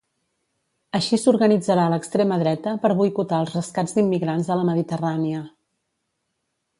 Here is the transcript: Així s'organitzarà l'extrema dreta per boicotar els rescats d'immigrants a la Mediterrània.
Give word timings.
Així 0.99 1.19
s'organitzarà 1.23 1.83
l'extrema 1.93 2.39
dreta 2.45 2.73
per 2.85 2.91
boicotar 3.01 3.41
els 3.45 3.53
rescats 3.57 3.95
d'immigrants 3.99 4.53
a 4.55 4.61
la 4.61 4.67
Mediterrània. 4.71 5.43